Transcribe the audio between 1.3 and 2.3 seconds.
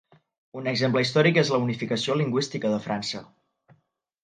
és la unificació